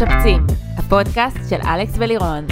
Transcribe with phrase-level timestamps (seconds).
[0.00, 2.46] למשפצים, הפודקאסט של אלכס ולירון.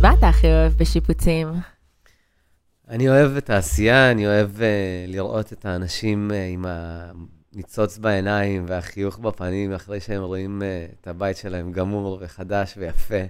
[0.00, 1.48] מה אתה הכי אוהב בשיפוצים?
[2.88, 4.60] אני אוהב את העשייה, אני אוהב uh,
[5.06, 11.36] לראות את האנשים uh, עם הניצוץ בעיניים והחיוך בפנים, אחרי שהם רואים uh, את הבית
[11.36, 13.24] שלהם גמור וחדש ויפה.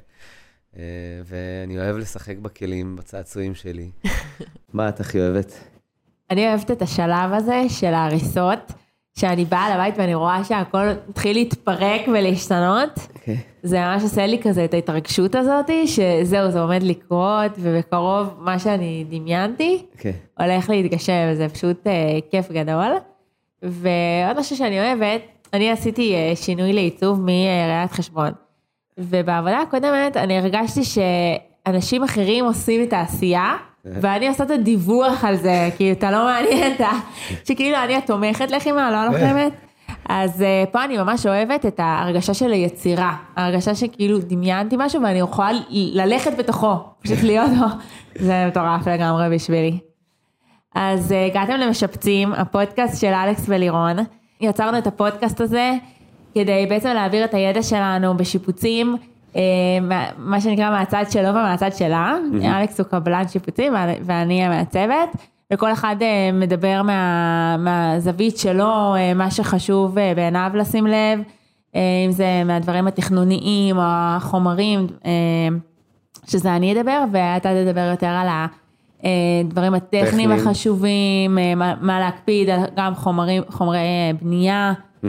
[0.75, 0.77] Uh,
[1.25, 3.91] ואני אוהב לשחק בכלים, בצעצועים שלי.
[4.75, 5.74] מה את הכי אוהבת?
[6.31, 8.73] אני אוהבת את השלב הזה של ההריסות,
[9.19, 12.97] שאני באה לבית ואני רואה שהכל מתחיל להתפרק ולהשתנות.
[12.97, 13.15] Okay.
[13.15, 13.39] אוקיי.
[13.63, 19.05] זה ממש עושה לי כזה את ההתרגשות הזאת, שזהו, זה עומד לקרות, ובקרוב מה שאני
[19.09, 20.11] דמיינתי, כן.
[20.41, 21.91] הולך להתגשם, וזה פשוט uh,
[22.31, 22.93] כיף גדול.
[23.63, 25.21] ועוד משהו שאני אוהבת,
[25.53, 28.31] אני עשיתי uh, שינוי לעיצוב מראיית חשבון.
[28.99, 35.69] ובעבודה הקודמת אני הרגשתי שאנשים אחרים עושים את העשייה, ואני עושה את הדיווח על זה,
[35.77, 36.91] כי אתה לא מעניין, אתה,
[37.45, 39.53] שכאילו אני התומכת לחימה, לא הלוחמת.
[40.09, 45.19] אז uh, פה אני ממש אוהבת את ההרגשה של היצירה, ההרגשה שכאילו דמיינתי משהו ואני
[45.19, 47.67] יכולה ללכת בתוכו, פשוט להיות בו,
[48.27, 49.79] זה מטורף לגמרי בשבילי.
[50.75, 53.97] אז uh, הגעתם למשפצים, הפודקאסט של אלכס ולירון,
[54.41, 55.73] יצרנו את הפודקאסט הזה
[56.35, 58.97] כדי בעצם להעביר את הידע שלנו בשיפוצים,
[60.19, 62.17] מה שנקרא מהצד שלו ומהצד שלה.
[62.45, 63.73] אלכס הוא קבלן שיפוצים
[64.05, 65.17] ואני המעצבת.
[65.53, 71.21] וכל אחד אה, מדבר מה, מהזווית שלו, אה, מה שחשוב אה, בעיניו לשים לב,
[72.07, 74.87] אם זה מהדברים התכנוניים או החומרים,
[76.27, 78.29] שזה אני אדבר, ואתה תדבר יותר על
[79.45, 83.79] הדברים הטכניים החשובים, מה, מה להקפיד, גם חומרים, חומרי
[84.23, 84.73] בנייה.
[84.73, 85.07] Mm-hmm.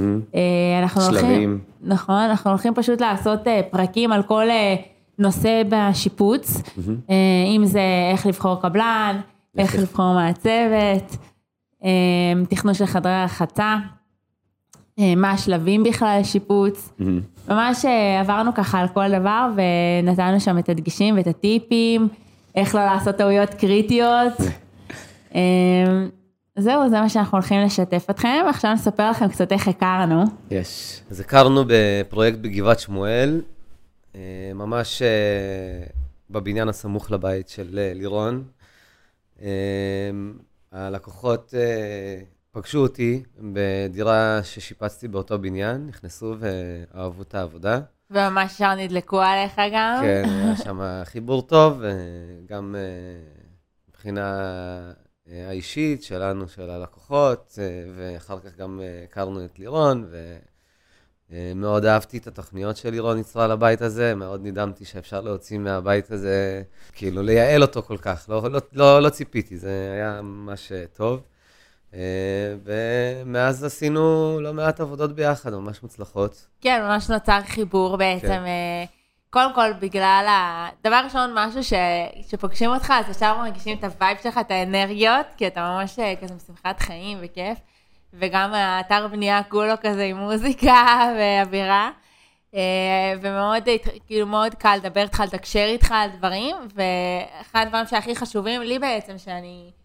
[0.84, 1.20] אנחנו שלבים.
[1.26, 3.40] הולכים, נכון, אנחנו הולכים פשוט לעשות
[3.72, 4.46] פרקים על כל
[5.20, 7.12] נושא בשיפוץ, mm-hmm.
[7.56, 9.20] אם זה איך לבחור קבלן,
[9.58, 11.18] איך לבחור מעצבת,
[12.50, 13.76] תכנון של חדרי רחצה,
[15.18, 16.94] מה השלבים בכלל לשיפוץ.
[17.50, 19.50] ממש אה, עברנו ככה על כל דבר
[20.04, 22.08] ונתנו שם את הדגשים ואת הטיפים,
[22.56, 24.34] איך לא לעשות טעויות קריטיות.
[25.36, 26.10] אמ,
[26.58, 28.46] זהו, זה מה שאנחנו הולכים לשתף אתכם.
[28.50, 30.24] עכשיו נספר לכם קצת איך הכרנו.
[30.52, 31.02] יש.
[31.10, 33.42] אז הכרנו בפרויקט בגבעת שמואל,
[34.16, 35.88] אה, ממש אה,
[36.30, 38.44] בבניין הסמוך לבית של לירון.
[39.42, 39.48] אמ,
[40.72, 47.80] הלקוחות אה, פגשו אותי בדירה ששיפצתי באותו בניין, נכנסו ואהבו את העבודה.
[48.12, 49.98] וממש ישר נדלקו עליך גם.
[50.02, 51.82] כן, היה שם חיבור טוב,
[52.46, 52.82] גם אה,
[53.90, 54.42] מבחינה
[55.30, 57.60] אה, האישית שלנו, של הלקוחות,
[57.96, 60.38] ואחר כך גם הכרנו את לירון, ו...
[61.34, 66.12] אה, מאוד אהבתי את התוכניות של לירון יצרה לבית הזה, מאוד נדהמתי שאפשר להוציא מהבית
[66.12, 70.86] הזה, כאילו לייעל אותו כל כך, לא, לא, לא, לא ציפיתי, זה היה ממש אה,
[70.94, 71.22] טוב.
[71.96, 72.02] אה,
[72.64, 76.48] ומאז עשינו לא מעט עבודות ביחד, ממש מוצלחות.
[76.62, 78.28] כן, ממש נוצר חיבור בעצם.
[78.28, 78.86] כן.
[79.30, 80.68] קודם כל, בגלל ה...
[80.84, 81.74] דבר ראשון, משהו ש...
[82.28, 86.34] שפוגשים אותך, אז ישר מרגישים את ה vibe שלך, את האנרגיות, כי אתה ממש כזה
[86.34, 87.58] משמחת חיים וכיף.
[88.14, 90.86] וגם האתר בנייה כולו כזה עם מוזיקה
[91.18, 91.90] ואווירה.
[92.56, 93.64] אה, ומאוד,
[94.08, 99.18] כאילו מאוד קל לדבר איתך, לתקשר איתך על דברים, ואחד הדברים שהכי חשובים לי בעצם,
[99.18, 99.85] שאני אה,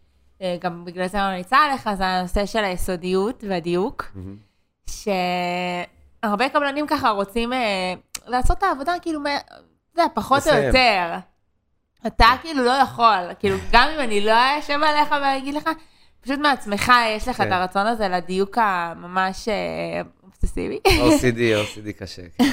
[0.61, 4.91] גם בגלל זה ממליצה עליך, זה הנושא של היסודיות והדיוק, mm-hmm.
[6.23, 7.95] שהרבה קבלנים ככה רוצים אה,
[8.27, 9.21] לעשות את העבודה כאילו,
[9.95, 11.15] זה פחות או יותר.
[12.07, 15.69] אתה כאילו לא יכול, כאילו גם אם אני לא אשב עליך ואגיד לך,
[16.21, 17.47] פשוט מעצמך יש לך כן.
[17.47, 20.79] את הרצון הזה לדיוק הממש אה, אובססיבי.
[20.87, 22.23] OCD, OCD קשה.
[22.39, 22.45] כן.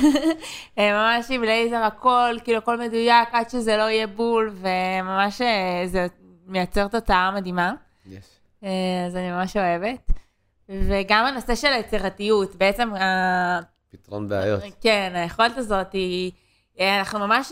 [0.77, 5.83] אה, ממש עם לייזר הכל, כאילו הכל מדויק עד שזה לא יהיה בול, וממש אה,
[5.85, 6.07] זה
[6.47, 7.73] מייצר תוצאה מדהימה.
[8.05, 8.25] יש.
[9.07, 10.11] אז אני ממש אוהבת.
[10.69, 12.89] וגם הנושא של היצירתיות, בעצם...
[13.91, 14.63] פתרון בעיות.
[14.81, 16.31] כן, היכולת הזאת היא...
[16.79, 17.51] אנחנו ממש,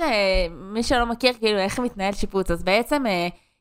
[0.52, 3.04] מי שלא מכיר, כאילו, איך מתנהל שיפוץ, אז בעצם...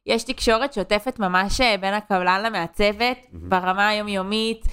[0.06, 3.36] יש תקשורת שוטפת ממש אה, בין הקבלן למעצבת, mm-hmm.
[3.48, 4.72] ברמה היומיומית, אה,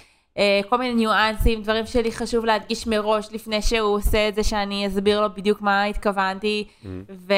[0.70, 5.22] כל מיני ניואנסים, דברים שלי חשוב להדגיש מראש לפני שהוא עושה את זה, שאני אסביר
[5.22, 6.88] לו בדיוק מה התכוונתי, mm-hmm.
[7.10, 7.34] ו-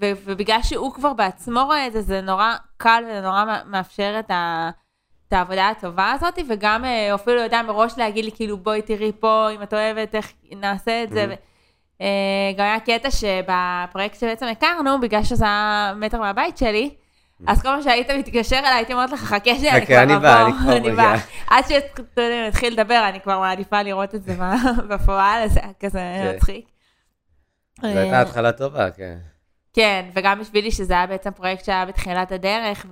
[0.00, 4.30] ו- ובגלל שהוא כבר בעצמו רואה את זה, זה נורא קל וזה נורא מאפשר את
[4.30, 4.70] ה...
[5.28, 9.48] את העבודה הטובה הזאת, וגם אה, אפילו יודע מראש להגיד לי, כאילו, בואי תראי פה,
[9.54, 11.24] אם את אוהבת, איך נעשה את זה.
[11.24, 11.52] Mm-hmm.
[12.56, 16.94] גם היה קטע שבפרויקט שבעצם הכרנו, בגלל שזה היה מטר מהבית שלי,
[17.46, 20.52] אז כל פעם שהיית מתקשר אליי, הייתי אומרת לך, חכה שנייה, אני כבר בא, אני
[20.92, 21.16] כבר בא.
[21.50, 24.36] עד שנתחיל לדבר, אני כבר מעדיפה לראות את זה
[24.90, 26.32] בפועל, זה היה כזה כן.
[26.36, 26.66] מצחיק.
[27.82, 29.18] זו הייתה התחלה טובה, כן.
[29.72, 32.86] כן, וגם בשבילי שזה היה בעצם פרויקט שהיה בתחילת הדרך,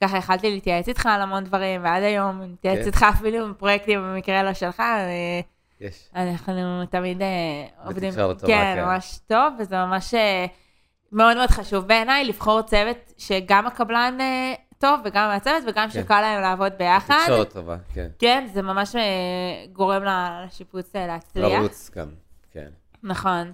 [0.00, 2.86] ככה יכלתי להתייעץ איתך על המון דברים, ועד היום אני מתייעץ כן.
[2.86, 5.40] איתך אפילו עם פרויקטים במקרה לא שלך, אה,
[5.80, 6.08] יש.
[6.16, 7.26] אנחנו תמיד אה,
[7.86, 8.84] עובדים, כן, כן.
[8.84, 10.46] ממש טוב, וזה ממש אה,
[11.12, 16.02] מאוד מאוד חשוב בעיניי לבחור צוות שגם הקבלן אה, טוב וגם הצוות, וגם כן.
[16.02, 17.14] שקל להם לעבוד ביחד.
[17.26, 18.08] תקשורת טובה, כן.
[18.18, 19.02] כן, זה ממש אה,
[19.72, 21.44] גורם לשיפוץ אה, להצליח.
[21.58, 22.08] לרוץ גם,
[22.50, 22.68] כן.
[23.02, 23.52] נכון.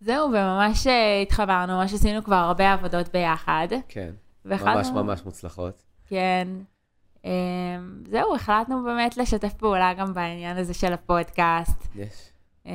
[0.00, 0.86] זהו, וממש
[1.22, 3.68] התחברנו, ממש עשינו כבר הרבה עבודות ביחד.
[3.88, 4.10] כן.
[4.44, 5.82] והחלטנו- ממש ממש מוצלחות.
[6.08, 6.48] כן.
[8.10, 11.86] זהו, החלטנו באמת לשתף פעולה גם בעניין הזה של הפודקאסט.
[11.94, 12.30] יש.
[12.66, 12.72] אה,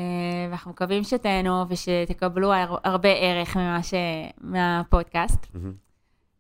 [0.50, 3.94] ואנחנו מקווים שתהנו ושתקבלו הר- הרבה ערך ממה ש...
[4.42, 5.48] מהפודקאסט.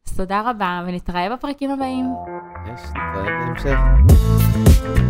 [0.07, 2.05] אז תודה רבה, ונתראה בפרקים הבאים.
[2.73, 3.79] יש, נתראה בהמשך.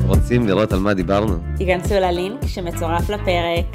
[0.07, 1.35] רוצים לראות על מה דיברנו?
[1.57, 3.65] תיכנסו ללינק שמצורף לפרק.